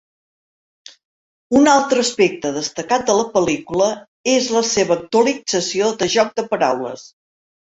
[1.59, 3.91] Un altre aspecte destacat de la pel·lícula
[4.37, 7.07] és la seva utilització de jocs de paraules.